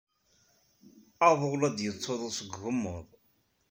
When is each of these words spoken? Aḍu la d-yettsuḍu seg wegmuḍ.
Aḍu 1.27 1.53
la 1.55 1.69
d-yettsuḍu 1.71 2.29
seg 2.37 2.51
wegmuḍ. 2.61 3.07